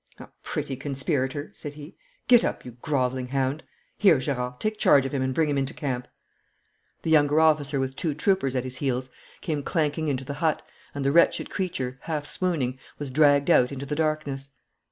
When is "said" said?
1.53-1.75